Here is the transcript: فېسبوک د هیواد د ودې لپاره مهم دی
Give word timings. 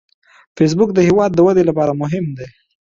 فېسبوک 0.57 0.89
د 0.93 0.99
هیواد 1.07 1.31
د 1.35 1.39
ودې 1.45 1.63
لپاره 1.69 1.91
مهم 2.01 2.25
دی 2.37 2.47